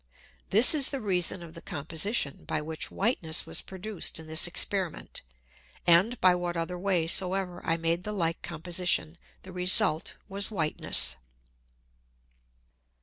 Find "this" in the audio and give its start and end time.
0.49-0.73, 4.25-4.47